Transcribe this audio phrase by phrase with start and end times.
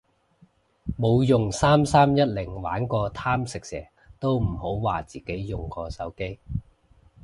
[0.99, 3.85] 冇用三三一零玩過貪食蛇
[4.19, 6.39] 都唔好話自己用過手機